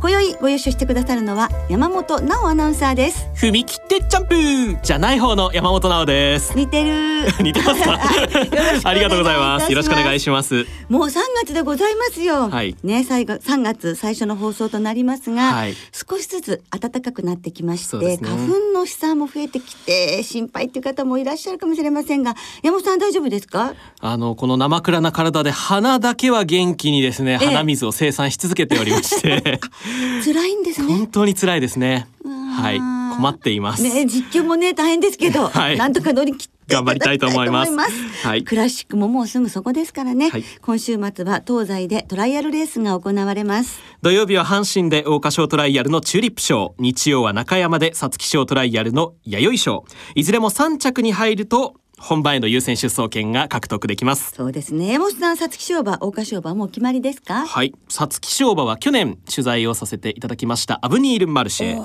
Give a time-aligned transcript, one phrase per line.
[0.00, 3.28] 今宵ご一緒してくださるのは山本直アナウンサーです。
[3.34, 6.54] 踏切ってジャンプじゃない方の山本直です。
[6.54, 7.26] 似てる。
[7.40, 7.98] 似てますか？
[8.84, 9.70] ありがとうございます。
[9.72, 10.66] よろしくお願いします。
[10.90, 23.72] もう3月でございますよ、はい、ね最後3月最初の放送となりますが、はい、少しずつ暖かくなってきまして、ね、花粉の飛散も増えてきて心配っていう方もいらっしゃるかもしれませんが山本さん大丈夫ですか？
[24.00, 29.60] あのこの生倉な体で鼻だけは元気にですね、鼻水を生産し続けておりまして。
[30.24, 30.88] 辛いんですね。
[30.94, 32.06] 本当に辛いですね。
[32.60, 33.82] はい困っています。
[33.82, 37.72] ね実況もね大変ですけど、 はい、なんとか乗り切って頑張りたいと思います。
[38.24, 43.80] はい、クラシックももうすぐそこですからね、はい、今週末は東西でトライアルレースが行われます。
[44.02, 49.84] 土曜日は阪神で桜花賞トライアルのチューリップ賞、日曜は中山で皐月賞トライアルの弥生賞。
[50.14, 54.32] いずれも3着に入ると本番への優先出走権が獲得できます。
[54.36, 54.92] そうですね。
[54.92, 57.46] 山本さん皐月賞馬桜花賞馬もう決まりですか？
[57.46, 57.72] はい。
[57.88, 60.78] 皐月賞馬は去年取材をさせていただきました。
[60.82, 61.82] アブニール・マルシェ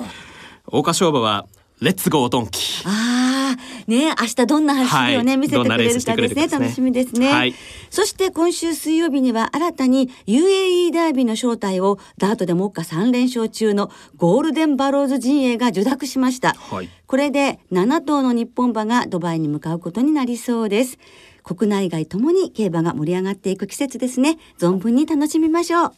[0.66, 1.46] 桜花賞馬は
[1.82, 7.54] レッツゴードンキああね明日どんな走りをね、はい、見せてくれるかですね、ね、楽しみですね、はい、
[7.90, 20.98] そして今週水曜日には新たに UAE ダービーの正体をダートで目下3連勝中のゴールデンバローズ陣営が受諾しました、はい、これで7頭の日本馬がドバイに向かうことになりそうです。
[21.44, 24.38] 国内外ともに競馬が盛り上がっていく季節ですね。
[24.58, 25.94] 存分に楽しみましょう。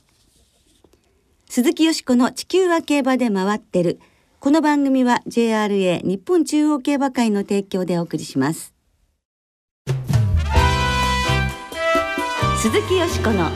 [1.47, 3.99] 鈴木よしこの地球は競馬で回ってる
[4.45, 8.75] この番組は JRA 日本中央競馬会の提供でお送りします。
[12.61, 13.49] 鈴木よしこの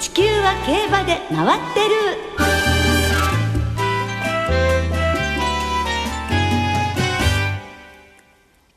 [0.00, 1.94] 地球は競馬で回ってる。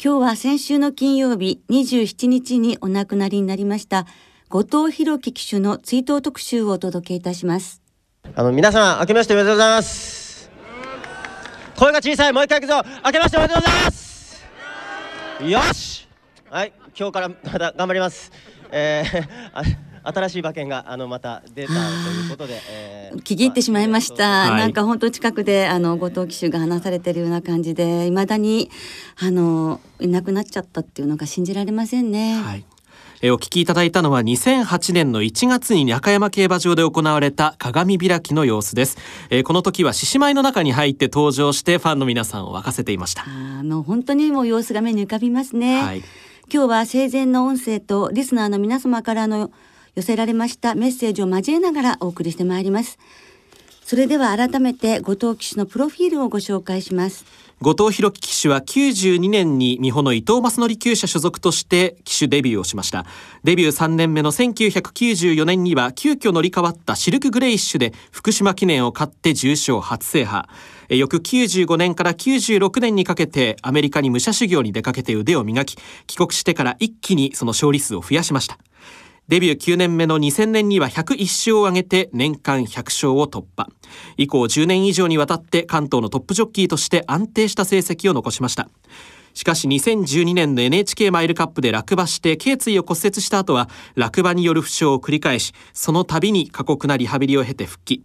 [0.03, 4.05] 今日は先週の金曜日27日にお亡くなりになりました
[4.49, 7.81] 後藤弘樹騎手の追悼特集をお届けいたします。
[8.35, 10.12] あの皆さん明けましておめでとうございます。
[11.75, 12.33] 声が小さい。
[12.33, 12.81] もう一回いくぞ。
[13.05, 14.45] 明けましておめでとうございます。
[15.41, 16.07] よし。
[16.49, 16.73] はい。
[16.97, 18.31] 今日からまた頑張ります。
[18.71, 28.71] えー、新しい馬券があのまた出たということで、えー、聞き入ってしまいました、はい、なんか本当近くであの後藤騎手が話されてるような感じでいまだに
[29.21, 32.41] あのいなくなっちゃったっていうのが信じられませんね。
[32.41, 32.65] はい
[33.25, 38.97] えお聞きいただいたのは2008年の1月に中山競馬場で行われた鏡開きの様子です、
[39.29, 43.23] えこの時は獅子舞の中に入って登場してファンの皆さんを沸かせていました。
[43.25, 45.99] あの本当にもう様子が目に浮かびますね、はい、
[46.53, 49.51] 今日は生前の音声とリスナーの皆様からの
[49.95, 52.99] 寄せられましたメッセージを交えながらお送りしてまいります
[53.85, 57.25] それでは改めて後藤騎手のプロフィールをご紹介します。
[57.61, 63.05] 後藤弘樹騎手は92年に美穂の伊藤正則厩舎所属として騎手デビューをしました。
[63.43, 70.47] デビュー3年目の1994年には急遽乗り換わったシルクグレイッシュで福島記念を勝って重賞初制覇。
[70.89, 75.77] 翌95年から96年にかけてアメリカに武者修行に出かけて腕を磨き
[76.07, 78.57] 帰国してから一気にその勝利数を増やしました。
[79.29, 83.69] デビュー9年目の2000年には101勝を挙げて年間100勝を突破。
[84.17, 88.67] 以降10年以上にわたって関東のトップジョッキーとして安定した成績を残しました。
[89.33, 98.03] しかし2012年の NHK マイルカップで落馬して頸椎を骨折した後は落馬による負傷を繰り返しその度に過酷なリハビリを経て復帰。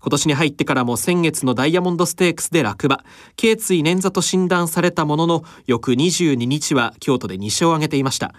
[0.00, 3.04] 今年に入ってからも先月のダイヤモンドステークスで落馬。
[3.36, 8.32] 頸椎捻挫と診断されたものの翌22日は京都で2勝を挙げていました。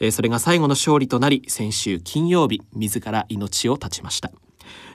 [0.00, 4.32] えそれが最後の勝利となり先週金曜日自ら命を絶ちました。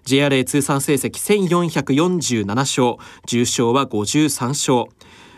[0.06, 2.96] JRA 通算成績1447勝
[3.26, 4.86] 重賞は53勝。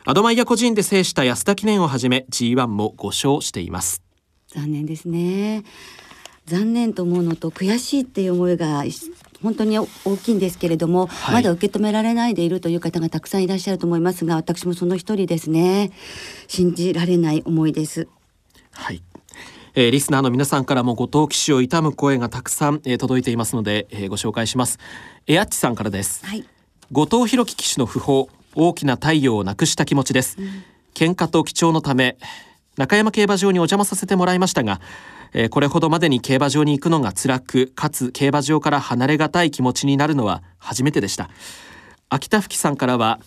[0.05, 4.01] アドマイヤ個人で制した安田記念をはじめ G1 も5勝しています。
[4.47, 5.63] 残念ですね。
[6.45, 8.83] 残念と思うのと悔しいっていう思いが
[9.43, 15.91] 本当に大きいんですけれども、はい、まだ受け止められないでいるという方がたくさんいらっしゃると思いますが私もその一人ですね。
[16.47, 18.07] 信じられない思いです。
[18.71, 19.03] はい
[19.81, 24.77] えー、リスナーの皆さんからも後藤騎手を悼む声がたくさん、えー、届いていますので、えー、ご紹介します。
[25.25, 26.43] エアッチさんからです、はい、
[26.91, 30.47] 後藤弘樹騎手の訃報大きな太陽をなくした気持ちです、うん、
[30.93, 32.17] 喧嘩と貴重のため
[32.75, 34.81] 中山競馬場にお邪魔させてもらいましたが、
[35.31, 41.29] えー、これほどまでに競馬場に行くのが辛くかつ競馬場から離れがたい気持ちになるのは初めてでした。
[42.09, 43.21] 秋田吹さんからは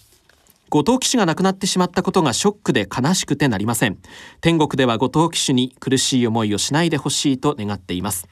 [0.72, 3.98] 後藤騎手が亡くなってしまったことがショックで悲しくてなりません。
[4.40, 8.26] 天国では後藤騎手に苦しい思いをしないでほしいと願っています。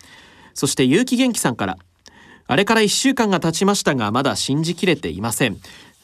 [0.54, 1.76] そして結城元気さんから
[2.46, 5.58] あれから1週間が経ちましたがまだ信じきれていません。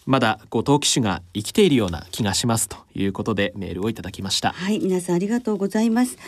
[0.04, 4.52] まだ後藤騎手が生きているような気がしますということでメールをいただきました。
[4.52, 6.18] はい皆さんありがとうございます。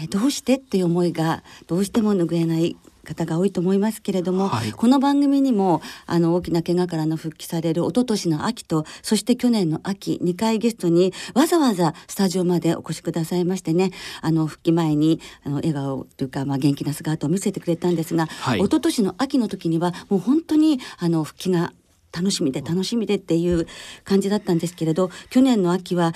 [0.00, 21.72] えどうしてっていう思いがどうしても拭えない方が多いと思いますけれども、はい、この番組にもあの大きな怪我からの復帰される一昨年の秋とそして去年の秋2回ゲストにわざわざスタジオまでお越しくださいましてねあの復帰前にあの笑顔というか、まあ、元気な姿を見せてくれたんですが、はい、一昨年の秋の時にはもう本当にあの復帰が
[22.14, 23.66] 楽しみで楽しみでっていう
[24.04, 26.12] 感じだったんですけれど去年の秋は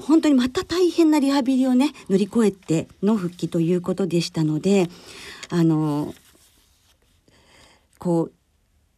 [0.00, 4.88] 本当にまた大変なリハビリをね乗り越えての復帰ということでしたので
[5.50, 6.14] あの
[8.00, 8.32] こう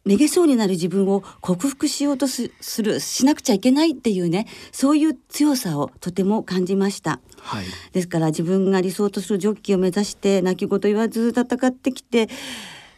[0.05, 2.49] めげそうになる自分を克服しようとす
[2.81, 12.27] るしなくちゃいけないっていうねそういう強さをとても感じました、はい、ですから自分が理想とするジョッキーを目指して泣き言言わず戦ってきて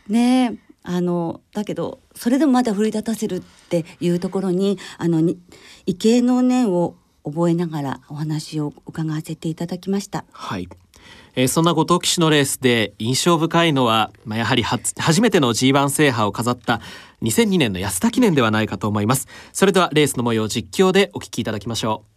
[0.08, 5.38] ねあのだけどそれでもまだ奮い立たせるっていうところにあのに
[5.86, 10.26] 畏敬の念を覚えながらお話を伺わせていただきました。
[10.32, 10.70] はい。
[11.36, 16.82] えー、そんな後藤騎手のレースで印象深いのは、まあ、やはり初めての G1 制覇を飾った
[17.22, 19.28] 2002年の安田記念ではないかと思います。
[19.54, 22.16] それではレースの模様実況でお聞きいただきましょう。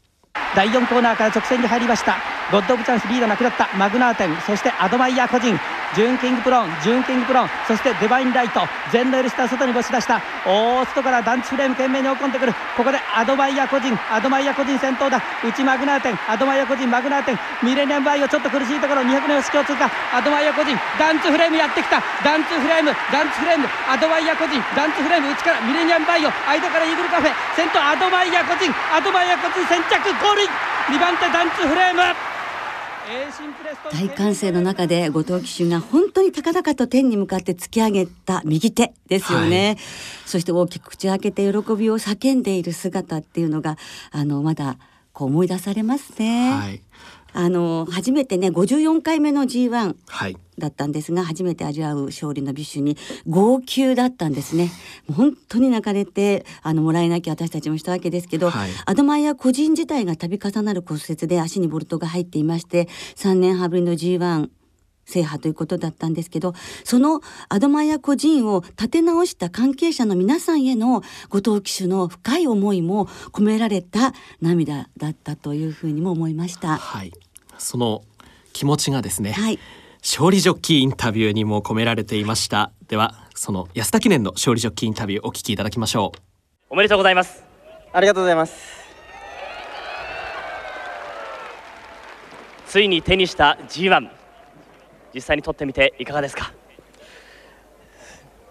[0.55, 2.17] 第4コーナーから直線に入りました
[2.50, 5.59] ゴッド・オブ・チャンスリードなくなったマグナーテンそしてアドマイヤー個人
[5.94, 8.61] ジュンキングプロンジュンキングプロンそしてデバインライト
[8.93, 12.52] 全の許した外に押し出した大外からダンチフレーム懸命に追い込んでくる。
[12.76, 15.23] ここでアドバイヤ個人アドバイヤ個人先頭だ。
[15.44, 19.90] 内マグナーテンアドバイヤ個人マグナーテンミレニアムバイオちょっと苦しいところ200年を指揮を通過。
[20.12, 22.02] アドバイヤ個人ダンツフレームやってきた。
[22.25, 30.43] ダンツフレームダンツフレームアドバイヤ個人ダンツフレーム内からミレニアムバイオ間からイーグルカフェ先頭アドバイヤ個人アドバイヤ個人先着ゴール
[30.94, 32.28] 2番手ダンツフレーム。
[33.93, 39.76] 大歓声の中で後藤騎手が本当に高々と天に向かって突き上げた右手ですよね、はい、
[40.26, 43.76] そして大きく口を開けて喜びを叫んでいる姿っていうのが
[44.10, 44.76] あのまだ
[45.12, 46.50] こう思い出されますね。
[46.52, 46.81] はい
[47.33, 49.95] あの初めてね54回目の G1
[50.59, 52.97] だったんですが、はい、初めて味わう勝利のビッシュに
[53.27, 54.71] 号泣だったんですね。
[55.15, 64.49] 本当に泣かれてあのもらい泣き私たちもしたわけですけど、はい、アドマイヤコジーン自体が度重なる骨折で足にボルトが入っていまして3年半ぶりの G1
[65.08, 76.76] 制覇ということだったんですけどそのアドマイヤ個人を立て直した関係者の皆さんへの後藤騎手の深い思いも込められた涙だったというふうにも思いました。
[76.76, 77.12] はい。
[77.56, 78.02] その
[78.52, 79.58] 気持ちがですね、はい、
[80.02, 82.72] 勝利ジョッキーインタビューにも込められていました。
[82.88, 86.20] ではその安田記念の勝利ジョッキーインタビューお聞きいただきましょう。
[86.70, 87.43] おめでとうございます。
[87.93, 88.78] ありがとうございます。
[92.66, 94.18] ついに手にした G1
[95.14, 96.52] 実際に取ってみていかがですか？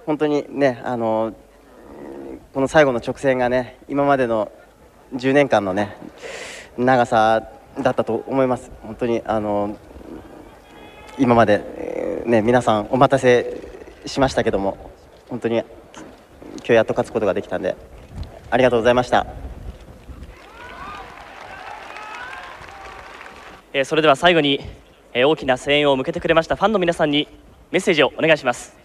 [0.05, 1.33] 本当にねあの
[2.53, 4.51] この最後の直線がね今までの
[5.15, 5.95] 10年間のね
[6.77, 7.49] 長さ
[7.79, 8.71] だったと思います。
[8.81, 9.77] 本当にあの
[11.19, 13.61] 今まで、ね、皆さんお待たせ
[14.05, 14.91] しましたけども
[15.29, 15.65] 本当に今
[16.67, 17.75] 日やっと勝つことができたんで
[18.49, 19.25] ありがとうございました。
[23.73, 24.61] えー、それでは最後に、
[25.17, 27.27] えー、大きな声援を向けてくれましたファンの皆さんに
[27.71, 28.77] メッセージをお願いします。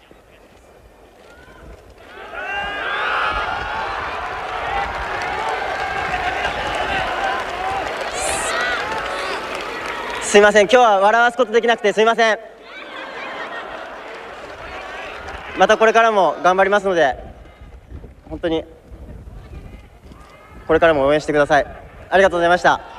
[10.23, 10.63] すいません。
[10.63, 12.39] 今日は笑わすことできなくてすいません。
[15.59, 17.19] またこれからも頑張りますので
[18.31, 18.65] 本当に
[20.67, 21.67] これからも応援してください。
[22.09, 22.92] ありがとうございました。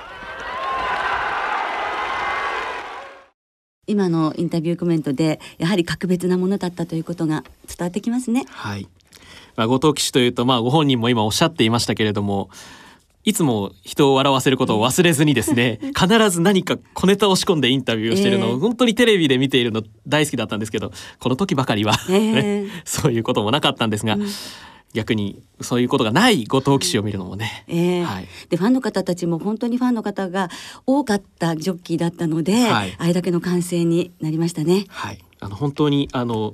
[3.88, 8.46] 今のインタビューコメントでやはり格別なものだったということが伝わってきますね。
[8.50, 8.88] はい。
[9.56, 12.50] まあ、後藤騎手というと、まあ、ご本人も今おっしゃっていましたけれども
[13.24, 24.16] いつも人を笑わせることを忘れずにですね 必ず何か小ネタを仕込んでインタビューをしてるのを、えー、本当にテレビで見ているの大好きだったんですけどこの時ばかりはえー、 そういうこともなかったんですが。
[24.16, 24.28] うん
[24.94, 30.50] 逆にそういうことがない後藤騎手を見るのもね、えーはい、でファンの方たちも本当にファンの方が
[30.86, 34.86] 多かったジョッキーだったので、はい、あれだけの歓声になりましたね。
[34.90, 36.54] はい、あの本当にあの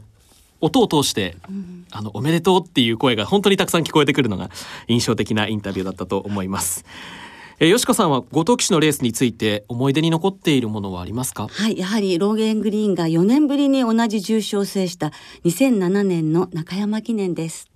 [0.62, 4.50] 音を通して、うん、あのおめでとうっていう声が本当にたくさん聞こえてくるのが
[4.88, 6.86] 印象的なインタビューだったと思います。
[7.62, 11.50] えー、よしこさんは後藤騎手のレースについて思い出に残っているものはありますか？
[11.50, 15.12] はいやはりローエングリンが4年ぶりに同じ重賞を制した
[15.44, 17.69] 2007年の中山記念です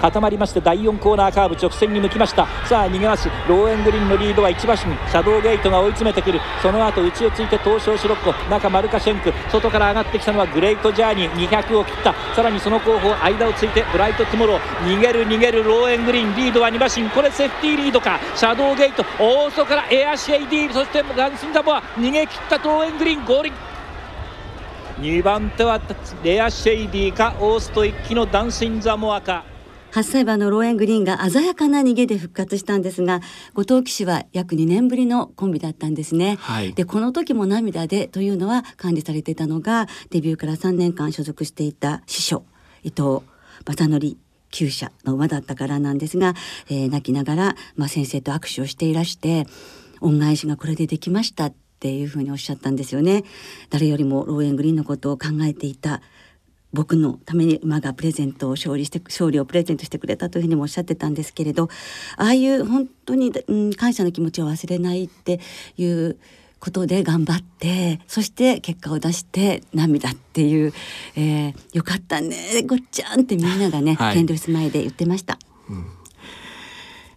[0.00, 2.46] 固まりまして第4コーナーカーブ直線に向きました。
[2.66, 3.28] さあ逃げます。
[3.48, 6.40] ローエングリーンのリードは1馬身シャドウゲートが追い詰めてくる。
[6.62, 9.32] その後内をついて東証シロッコ中マルカシェンク。
[9.50, 11.48] 外から上がってきたのはグレートジャーニー。
[11.48, 12.14] 200を切った。
[12.34, 14.60] さらにその後方間をついてブライトトゥモロー。
[14.86, 18.20] 逃げる逃げるローエングリーンリードは2馬身これセーフティーリードか。
[18.36, 19.04] シャドウゲート。
[19.18, 21.82] 大外からエアシェイディーそしてガンスンザボア。
[21.96, 23.52] 逃げ切ったローエングリーン合輪
[25.00, 25.80] 2番手は
[26.24, 27.34] レアシェイディーか。
[27.40, 29.44] オースト一気のダンスインザモアか。
[29.92, 33.20] 8歳馬のローエングリーンが鮮やかな逃げで復活したんですが
[33.54, 42.44] 後藤騎手は約2年ぶりのコンビだったんですね、はい、でこの時も涙でというのは管理されていたのがデビューから3年間所属していた師匠
[42.82, 43.22] 伊藤
[43.64, 44.16] 正則
[44.50, 46.34] 厩舎の馬だったからなんですが、
[46.68, 49.46] えー、泣きながら、まあ、先生と握手をしていらして
[50.00, 53.24] 恩返しがこれでできましたっていうふうにおっしゃったんですよね。
[53.70, 56.02] 誰よりもローエングリーンのことを考えていた
[56.72, 61.68] 僕のために馬がプレゼントを勝利して勝利をプレゼントしてくれたというふうにもおっしゃってたんですけれど
[62.16, 65.40] ああいう本当に、うん、感謝の気持ちを忘れないって
[65.76, 66.18] いう
[66.60, 70.72] ことで頑張ってそして結果を出して涙っていう、
[71.16, 75.38] えー、よかったねごっちゃんってみんながね、はい、ケンドルス前で言ってました。
[75.70, 75.97] うん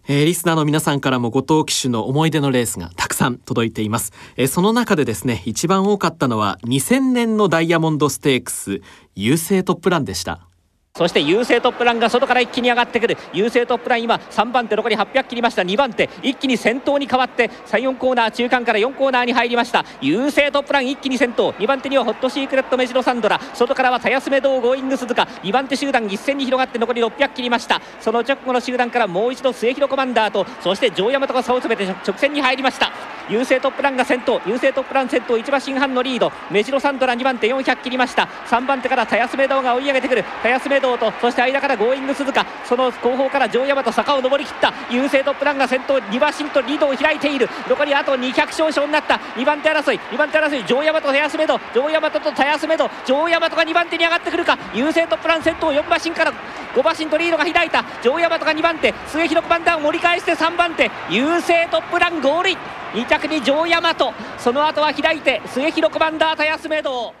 [0.08, 8.80] えー、リスナーの皆さんからも後藤騎手の思い出のレースがたくさん届いています、えー、その中でですね一番多かったのは2000年のダイヤモンドステークス
[9.14, 10.51] 優勢トップランでした。
[10.94, 13.16] そして優勢トップランが外から一気に上がってくる。
[13.32, 15.62] 優勢トップラン今3番手残り800切りました。
[15.62, 19.86] 2番手一気に先頭に変わって34コーナー中間から4コーナーに入りました。
[20.02, 21.54] 優勢トップラン一気に先頭。
[21.54, 23.40] 2番手にはホットシークレットメジロサンドラ。
[23.54, 25.22] 外からはたやすめ堂ゴーイング鈴鹿。
[25.22, 27.80] 2番手集団一戦に広がって残り600切りました。
[27.98, 32.92] その直後の集団からもう一度末広コマンダーとそして城山とが差を詰めて直線に入りました。
[33.30, 34.42] ユーセイトップランが先頭。
[34.46, 36.30] ユーセイトップラン先頭1馬身半のリード。
[36.50, 38.28] メジロサンドラ2番手400切りました。
[38.46, 40.24] 3番手からタヤスメドウが追い上げてくる。
[40.42, 47.48] タヤスメドウとそして間からゴーイングスズカその後方からジョーヤマト坂を上りきったユーセイトップランが先頭2馬身とリードを開いている。
[47.68, 49.98] 残りあと200少々になった2番手争い。
[49.98, 54.58] 2番手争いジョーヤマトタヤスメドウジョーヤマトタヤスメドウジョーヤマトが2番手に上がってくるか。
[54.74, 56.32] ユーセイトップラン先頭4馬身から
[56.74, 57.84] 5馬身とリードが開いた。
[58.02, 58.92] ジョーヤマトが2番手。
[59.06, 60.90] 末広番台を盛り返して3番手。
[61.10, 62.50] ユーセイトップランゴール
[62.94, 64.12] 2着に城山と。
[64.38, 67.14] その後は開いて末広コマンダー田安メド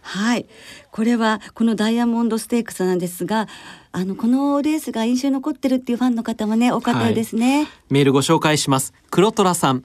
[0.00, 0.46] はい。
[0.90, 3.48] これはこのダイヤモンドステークスなんですが
[3.92, 8.92] あのこのレースが印象に残ってるっていうファンの方もね多かったですね、はい、メールご紹介します。
[9.10, 9.84] 黒虎さん。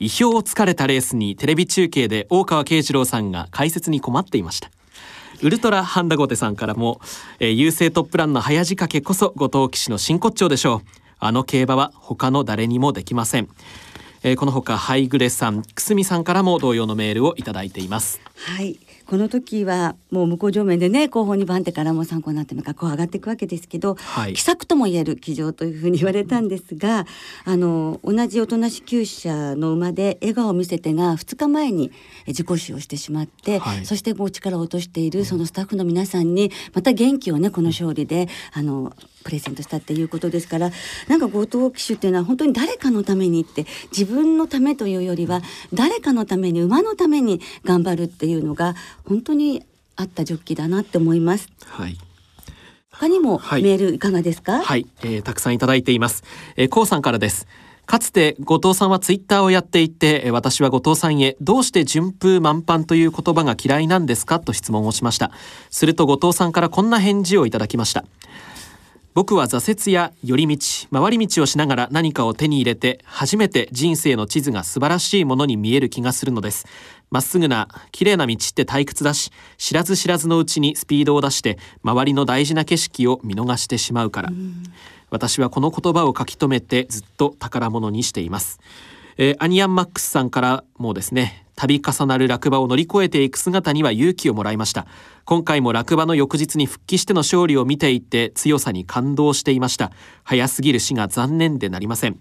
[0.00, 4.70] 意表をつかれたレースにテレビ中継で大川慶次郎さんが解説に困っていました。
[5.42, 7.00] ウルトラハンダゴテさんからも、
[7.38, 10.88] えー、優勢トップランの早仕掛けこそ後藤騎手の真骨頂でしょう。
[11.20, 13.48] あの競馬は他の誰にもできません。
[14.22, 18.20] えー、このほかハイグレさん、くすみさんからも同様のメールをいただいています。
[18.56, 18.78] はい。
[19.08, 27.06] この時はもう向こう上面でね後方2番手からも参考になってのかこう上がっていくわけですけど、はい、奇策とも言える騎乗というふうに言われたんですが
[27.46, 31.90] あの同じおとなし厩舎の馬で笑顔を見せてが2日前に
[32.26, 38.92] 事故死をしてしまって、はい、そしてもう力を落としているそのスタッフの皆さんにまた元気をねこの勝利であの
[39.24, 40.70] プレゼントしたっていうことですから
[41.08, 45.42] なんか後藤騎手っていうのは本当に誰かのためにって自分のためというよりは
[45.74, 49.64] 誰かのために馬のために頑張るっていうのが本当に
[49.96, 51.48] あったジョッキーだなって思います。
[51.64, 51.98] はい。
[52.90, 56.24] 他にもメールいかがですか、はい、はい、えー、たくさんいただいています。
[56.56, 57.46] えー、こうさんからです。
[57.86, 64.40] かつて後藤さんはツイッターをやっていて私は後藤さんへどうして順風満帆という言葉が嫌いなんですか？
[64.40, 65.30] と質問をしました。
[65.70, 68.04] すると後藤さんからこんな返事をいただきました
[69.18, 70.56] 僕は挫折や寄り道
[70.92, 76.66] 回り道をしながら何かを手に入れて初めて人生の地図が素晴らしいものに見える気がするのです。
[77.10, 84.30] まっすぐな綺麗な道って退屈だし知らず知らずのうちにスピードを出して周りの大事な景色を見逃してしまうから、
[85.10, 88.60] 私はこの言葉を書き留めてずっと宝物にしています、
[89.18, 94.86] えー、アニアンマックスさんからもですね度重なる落馬を乗り越えていく姿には勇気をもらいました。
[95.24, 99.90] 今回も落馬の翌日に復帰しての勝利を見ていて強さに感動していました。
[100.22, 102.20] 早すぎる死が残念でなりません。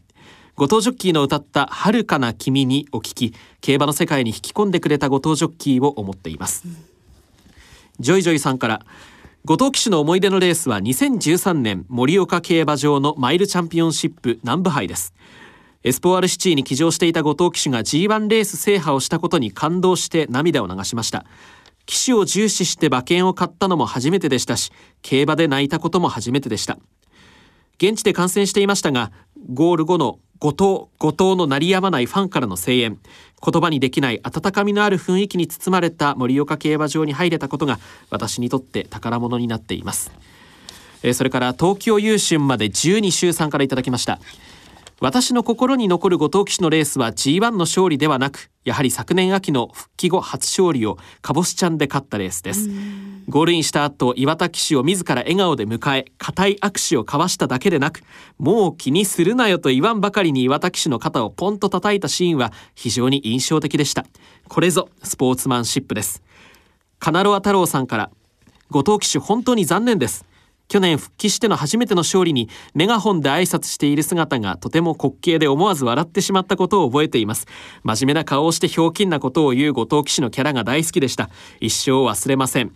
[0.56, 6.75] 後藤ジョッキーの歌った遥かな君にお聞き競馬の世界に引き込んでくれた後藤ジョッキーを思っています、うん、
[8.00, 8.84] ジョイジョイさんから
[9.46, 15.13] 後藤騎手の思い出のレースは2013年盛岡競馬場のマイルチャンピオンシップ南部杯です。
[15.88, 21.24] エスポワールシティに騎乗していた後藤騎手が G1 レース制覇をしたことに感動して涙を流しました。
[21.86, 26.77] 騎手を重視して馬券を買ったのも初めてでしたし競馬で泣いたことも初めてでした。
[27.77, 29.13] 現地で観戦していましたが
[29.53, 33.00] ゴール後の後藤後藤の鳴りやまないファンからの声援。
[33.41, 37.79] 言葉にできない温かみのある雰囲気に包まれた盛岡競馬場に入れたことが
[38.10, 40.12] 私にとって宝物になっています、
[41.13, 44.20] それから東京優春まで12週さんからいただきました。
[45.00, 52.68] 私の心に残る後藤騎手のレースは G1 の勝利ではなくやはり昨年秋の復帰後初勝利をかぼしちゃんで勝ったレースです。
[53.30, 58.01] ゴールインした後岩田騎手を自ら笑顔で迎え固い握手を交わしただけでなく
[58.39, 64.06] もう気にするなよと言わんばかりに岩田騎手の肩をポンと叩いたシーンは非常に印象的でした。
[64.48, 66.24] これぞスポーツマンシップです。
[67.00, 68.10] カナロア太郎さんから
[68.72, 70.25] 後藤騎手本当に残念です
[70.67, 77.47] 去年復帰しての初めての勝利にメガホンで挨拶している姿がとても滑稽で思わず笑ってしまったことを覚えています。
[77.83, 81.29] 真面目な顔をしてひょうきんなことを言う後藤騎手のキャラが大好きでした。
[81.59, 82.71] 一生忘れません。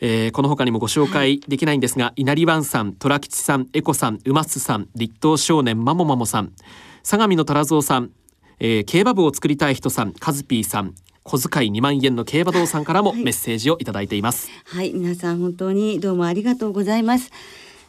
[0.00, 6.52] えー、この他にもご紹介できないんですが、はい、稲荷湾さん虎吉さんエコさん馬須さん立東少年マモマモさん
[7.02, 8.10] 相模の虎蔵さん、
[8.60, 10.94] えー、競馬部を作りたい人さんカズピーさん
[11.28, 17.30] 小遣い2万円の競馬堂さんからもメッセージをいただいています、はい、はい、皆さん本当にどうもありがとうございます。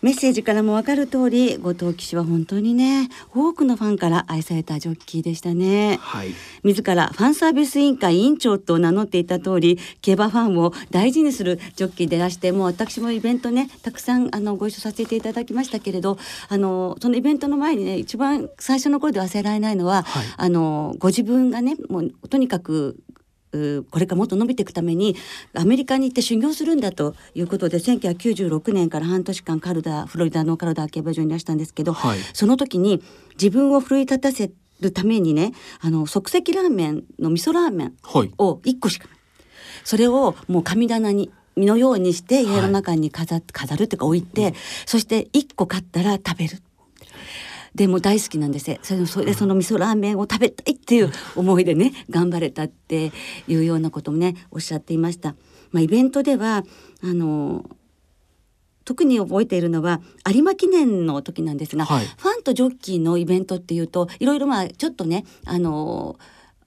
[0.01, 6.29] メッセージからもわかる通り後藤騎手は本当にね多くのファンから愛されたジョッキーでしたね、はい、
[6.63, 16.17] 自らファンサービス委員会委員長と名乗っていた通り競馬ファンを大事にするジョッキーでいらしてもう私もイベントねたくさんあのご一緒させていただきましたけれど
[16.47, 22.95] あのそのイベントの前にね一番最初の頃で忘れられないのは、はい、あのご自分がねもうとにかく
[23.51, 25.15] これからもっと伸びていくために
[25.53, 33.01] アメリカに行って修行するんだということで1996年から半年間カルダフロリダのカルダ競馬場にいらしたんですけど、はい、その時に
[33.41, 34.51] 自分を奮い立たせ
[34.81, 37.93] るためにねあの即席ラーメンの味噌ラーメン
[38.37, 39.17] を1個しかない、
[39.83, 44.53] それをもう神棚に身のようにして家の中に飾,、はい、飾るというか置いて、うん、
[44.85, 46.61] そして1個買ったら食べる
[47.75, 53.11] でも大好きなんですそれそれでその味噌ラーメンを食べたいっていう思いでね頑張れたって
[53.47, 55.35] いうようなこともねおっしゃっていました。
[55.71, 56.63] まあ、イベントでは
[57.03, 57.63] あの
[58.85, 66.17] 特に覚えているのは有馬記念の時なんですが、はい、ファンとジョッキーのイベントっていうといろいろまあちょっとねあの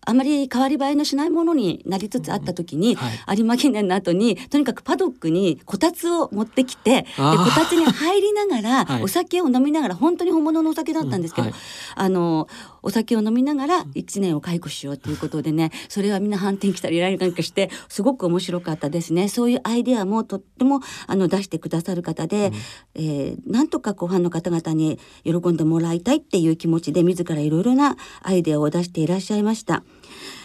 [0.05, 11.53] あまり変わり映えのしないものになりつつあった時に、はい、有馬記念の後にとにかくパドックにこたつを持ってきてでこたつに入りながら、 お酒を飲みながら本当に本物のお酒だったんですけど、うん。
[11.53, 11.61] はい、
[11.95, 12.49] あの
[12.83, 19.29] お酒を飲みながら1年を解雇しようということでねそれはみんな反転来たり依頼なんかしてすごく面白かったですね。
[19.29, 22.55] そういうアイデアもとってもあの出してくださる方で、うん、
[22.95, 29.85] えー、なんとかこうファンの方々に喜んでもらいたいっていう気持ちで自らいろいろなアイデアを出していらっしゃいました。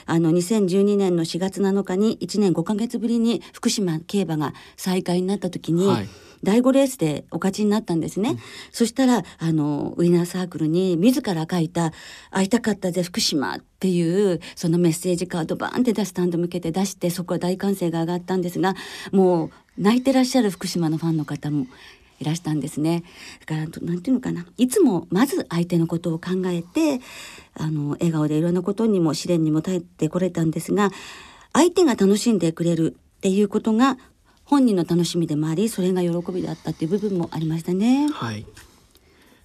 [0.05, 6.07] あの2012年の4月7日に1年5か月ぶりに福島競馬が再開になった時に、はい
[6.43, 8.39] 第5レースでお勝ちになったんですね、うん、
[8.71, 11.93] そしたらあのウィナーサークルに自ら書いた
[12.31, 18.75] 「会いたかったぜ福島」っていうそのメッセージカードバーンって出スタンド向けて出してそこは大歓声が上がったんですが
[19.11, 21.67] もう泣いてらっしゃる福島のファンの方も
[22.19, 23.03] いらしたんですね。
[23.41, 26.99] だからなんていうのかないつもまず相手のことを考えて
[27.53, 30.91] あの笑顔でいろんなことにも試練にも耐えてこれたんですが
[31.53, 33.97] 相手が楽しんでくれるっていうことが
[34.47, 38.09] 本人の楽しみでもありそれが喜びだったっていう部分もありましたね。
[38.11, 38.45] はい。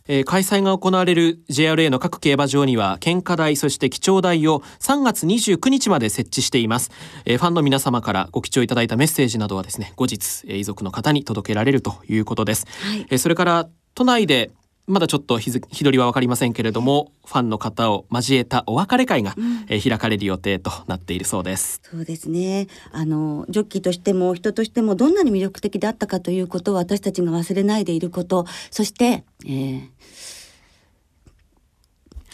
[0.08, 6.90] えー、開催が行われる JRA の各競馬場には献花台そして記帳台を3月29日まで設置しています、
[7.24, 14.50] えー、ファンの皆様からご記帳いただいたメッセージなどはですね後日、えー、遺族の方に届けられるということです、はい、えー、それから都内で
[14.88, 21.80] まだちょっと日日取りは分かりませんけれどもファンの方を交えたお別れ会が、うん、え開かれる予定となっているそうです。
[21.88, 22.66] そうですね。
[22.90, 29.88] あのジョッキーとしても人としてもどんなに魅力的であったかということを私たちが忘れないでいることそして、えー、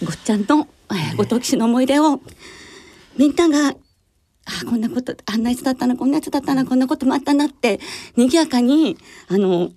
[0.04, 2.20] ごっちゃんの、えー、ご当騎士の思い出を
[3.18, 3.76] みんなが
[4.46, 7.78] あこんなことあんなやつだったなこんなやつだったなこんなこともあったなって
[8.16, 8.96] 賑やかに
[9.28, 9.70] あの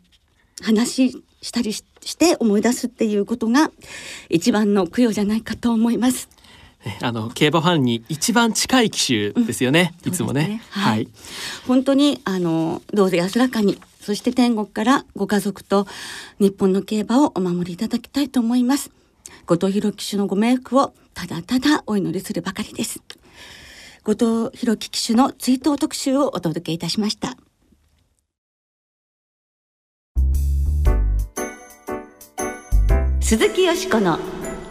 [0.61, 1.90] 話したりして
[2.39, 3.71] 思い出すっていうことが
[4.29, 6.29] 一番の供養じゃないかと思います。
[7.01, 11.07] あの競馬ファンに一番近い機種ですよね、うん、いつもね、ね、はい、
[11.67, 15.85] 本当にあのどうぞ安らかにそして天国からご家族と
[16.39, 18.89] 日本の競馬をお守りいただきたいと思います。
[19.45, 23.01] 後藤弘騎手のご冥福をただただお祈りするばかりです。
[24.03, 27.37] 後藤弘樹騎手の追悼特集をお届けいたしました
[33.31, 34.19] 鈴木よしこの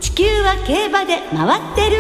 [0.01, 1.97] 地球は競馬で回ってる。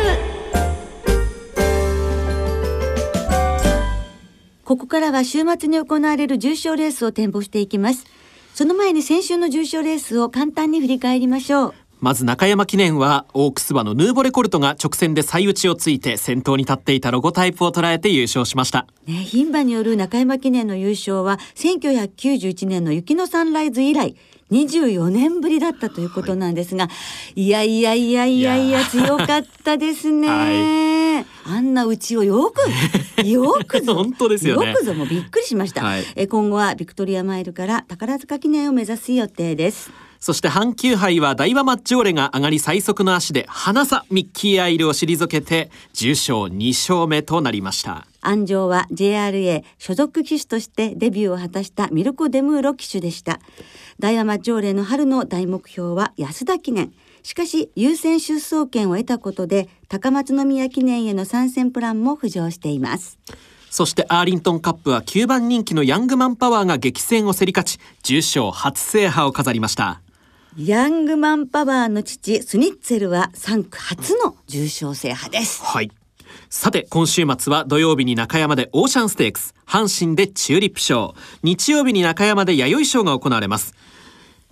[4.62, 8.04] ここからは週末に行われる重賞レースを展望していきます。
[8.52, 11.74] その前に先週の重賞レースを簡単に振り返りましょう。
[12.00, 18.86] まず中山記念はオークス馬のヌーボレコルトが直線で最打ちをついて先頭に立っていたロゴタイプを捉えて優勝しました。
[19.06, 24.14] ね、牝馬による中山記念の優勝は1991年の雪のサンライズ以来
[24.50, 26.92] 24年ぶりだったということなんですが、は
[27.34, 28.84] い、いやいやいやいやいや。
[28.84, 30.28] 強かったですね。
[30.28, 32.60] はい、あんなうちをよく
[33.26, 39.90] よくぞ本当ですよ、ね、よくぞもびっくりしました、はい、え今後はビクトリアマイルから宝塚記念を目指す予定です。
[40.20, 48.06] そして阪急杯は大和マッチョーレが上がり最速の足で花さミッキーアイルを退けて重賞2勝目となりました。
[48.20, 53.40] 安城は JRA 所属騎手としてデビューを果たしたミルコ・デムーロ騎手でした。
[53.98, 56.92] 大和マッチョーレの春の大目標は安田記念。
[57.22, 63.18] しかし優先出走権を得たことで高松宮記念への参戦プランも浮上しています。
[63.70, 70.02] そしてアーリントンカップは9番人気のヤングマンパワーが激戦を競り勝ち重賞初制覇を飾りました
[70.56, 75.62] ヤングマンパワーの父スニッツェルは3区初の重賞制覇です。
[75.62, 75.92] はい。
[76.48, 83.74] さて今週末は土曜日に中山でオーシャンステークス阪神でチューリップ賞日曜日に中山で弥生賞が行われます。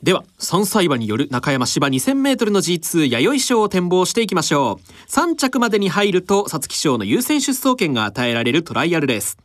[0.01, 5.11] では3歳馬による中山芝 2000m の G2 弥生賞を展望していきましょう。
[5.11, 9.37] 3着までに入ると皐月賞の優先出走権が与えられるトライアルレース。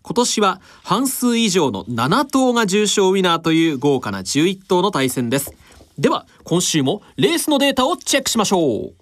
[0.00, 5.52] 今年は半数以上の7頭が重賞ウィナーという豪華な11頭の対戦です。
[5.98, 8.94] では今週もレースのデータをチェックしましょう。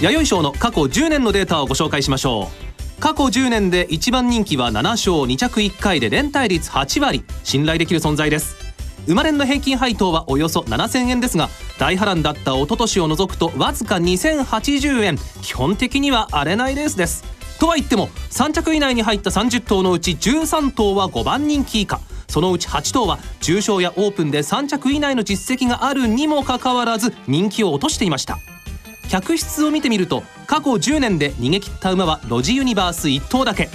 [0.00, 2.48] 弥生賞の過去10年のデータをご紹介しましょ
[2.98, 3.00] う。
[3.02, 7.24] 過去10年で一番人気は7勝2着1回で連帯率8割。
[7.42, 8.56] 信頼できる存在です。
[9.06, 15.18] 生まれの平均配当はおよそ7000円ですが大波乱だった一昨年を除くとわずか2080円。
[15.42, 17.22] 基本的には荒れないレースです。
[17.60, 22.00] とは言っても3着以内に入った30頭のうち13頭は5番人気以下。
[22.34, 28.40] そのうち8頭は重賞やオープンで3着以内の実績があるにもかかわらず人気を落としていました。
[29.08, 33.68] 客室を見てみると過去10年で逃げ切った馬はロジユニバース1頭だけ。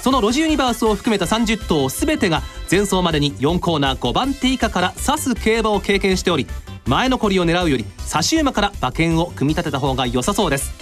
[0.00, 6.46] そのロジユニバースを含めた30頭全てが前走までに4コーナー5番手以下から指す競馬を経験しており
[6.86, 10.72] 前残りを狙うより差し馬から馬券を組み立てた方が良さそうです。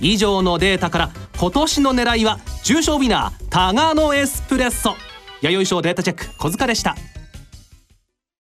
[0.00, 4.96] 以上のデータから今年の狙いは重賞ウィナータガノエスプレッソ。
[5.50, 6.96] 弥生賞データチェック小塚でした。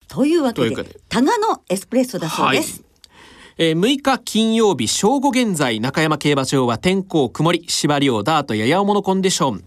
[0.08, 2.92] というわけでタガノエスプレッソだそうです、はい。
[3.58, 9.64] えー、6日金曜日正午現在中山競馬場は天候曇り芝量ダートやや重のコンディション。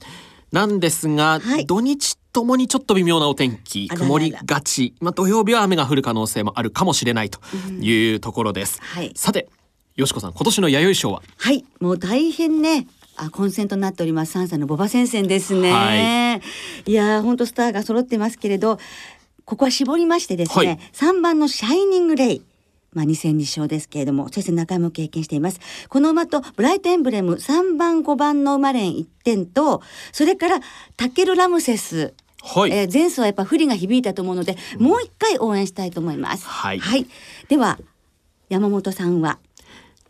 [0.52, 4.94] なんですが、はい、土日ともにちょっと微妙なお天気曇りがち。
[5.00, 7.40] まあ、土曜日は雨が降る可能性もあるかもしれないと
[7.80, 9.48] いうところです、うんはい、さて
[9.96, 11.22] よしこさん今年の弥生賞は？
[11.38, 11.64] はい。
[11.80, 12.86] もう大変ね
[13.16, 14.38] あ混戦となっております。
[14.38, 16.40] 3歳のボバ戦線ですね、は
[16.86, 18.78] い、いや本当スターが揃ってますけれど
[19.44, 22.42] ここは絞りましてですね、はい、3番のシャイニングレイ。
[22.92, 25.60] まあ、2戦2勝ですけれども、先生中山も経験しています。
[25.90, 30.60] この馬とブライトエンブレム3番5番の馬連1点と、それから
[30.96, 32.14] タケルラムセス。
[32.42, 36.46] はい、えー、前走はやっぱ不利が響いたと思うので、もう一回応援したいと思います。
[36.46, 36.78] はい。
[36.78, 37.06] はい、
[37.48, 37.78] では、
[38.48, 39.38] 山本さんは？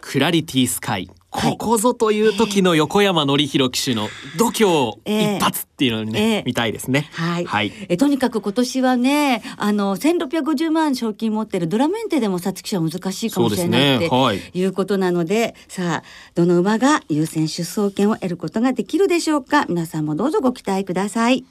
[0.01, 7.09] クラリティスカイここぞという時の横山典弘騎手の度胸一発っていうのにね、えー、見たいですね。
[7.13, 7.45] はい。
[7.45, 16.03] はい、えとにかく今年はね、あの1650万賞金持ってるドラメンテでも皐月賞は難しいかもしれないって、はい、いうことなので、さあ
[16.35, 19.67] どの馬が優先出走権を得ることができるでしょうか？
[19.69, 21.45] 皆さんもどうぞご期待ください。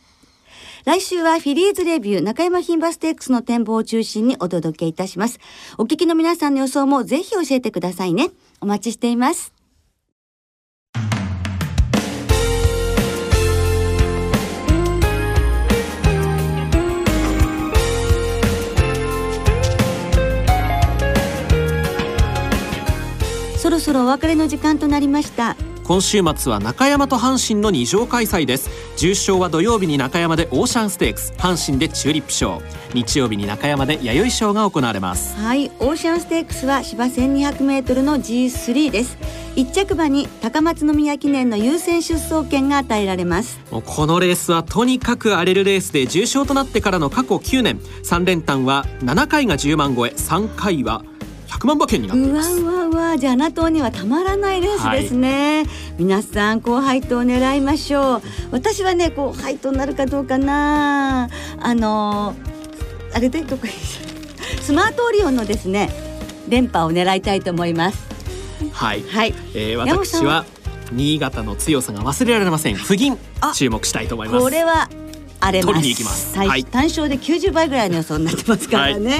[0.85, 5.39] 来週はフィリーズレビュー中山牝馬ステークスの展望を中心にお届けいたします。
[5.79, 8.29] お聞きの皆さんの予想もぜひ教えてくださいね。
[8.61, 9.54] お待ちしています。
[23.65, 25.55] そろそろお別れの時間となりました。
[25.85, 28.69] 今週末は中山と阪神の2乗開催です。
[28.95, 32.61] 重賞は土曜日に中山でオーシャンステークス阪神でチューリップ賞
[32.93, 35.35] 日曜日に中山で弥生賞が行われます。
[35.37, 39.17] はいオーシャンステークスは芝 1200m の G3 です。
[39.55, 43.59] 一着馬に高松宮記念の優先出走権が与えられます。
[43.71, 47.79] このレースはとにかく荒れるレースで重賞となってからの過去9年。
[48.03, 50.11] 3連単は7回が10万超え。
[50.15, 51.03] 3回は
[51.47, 52.61] 100万馬券になっています。
[52.61, 58.21] うわうわうわじゃあ穴党にはたまらないレースですね、はい、皆さん高配当を狙いましょう。
[58.51, 61.29] 私はね高配当になるかどうかな。
[61.59, 62.35] あの
[63.13, 63.67] あれでどこ
[64.61, 65.89] スマートオリオンのですね
[66.49, 68.05] 連覇を狙いたいと思います。
[68.71, 69.33] はい、はい。
[69.53, 70.45] えー、私は
[70.91, 72.75] 新潟の強さが忘れられません。
[72.75, 73.17] 不銀。
[73.53, 74.43] 注目したいと思います。
[74.43, 74.89] これは
[75.39, 75.67] 荒れます。
[75.67, 76.37] 取りに行きます。
[76.37, 79.19] はい、単勝で90倍ぐらいの予想になってますからね、はい、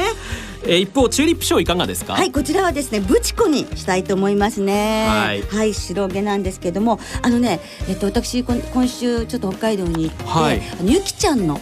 [0.67, 2.13] えー、一方チューリップ賞いかがですか？
[2.13, 5.07] はいこちらはですねブチコにしたいと思いますね。
[5.07, 11.59] はい、はい、白毛なんですけどもあのねえっと私今週ちょっと北海道に行って、はい、ゆきちゃんの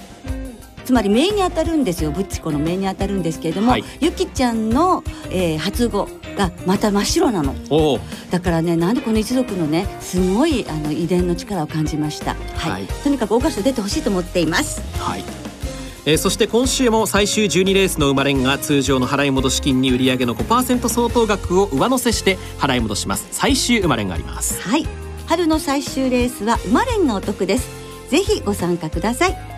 [0.85, 7.55] つまり名に当たるんですよブッチコの名に当たるんですけれども、はい、ゆきちゃんの、えー、初語がまた真っ白なの。
[8.31, 14.81] だからねなんでこの一族のねすごいあの遺伝の力を感じました、はい、はい、とにかくオーカスト出てほしいと思っています。
[14.99, 15.23] はい
[16.05, 23.27] えー、そして今週も最終12レースの生まれんが通常の払い戻し金に売上の5%相当額を上乗せして払い戻します。
[23.31, 24.61] 最終生まれんがあります。
[24.61, 24.85] はい。
[25.27, 27.69] 春の最終レースは生まれんがお得です。
[28.09, 29.53] ぜひご参加ください。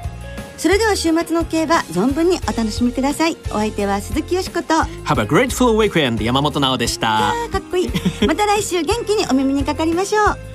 [0.57, 3.37] それでは週末の競馬存分にお楽しみください。
[3.47, 4.73] お相手は鈴木よしこと。
[5.05, 7.33] Have a grateful weekend 山本直でした。
[7.51, 7.89] かっこいい。
[8.27, 10.54] また来週元気にお耳にかかりましょう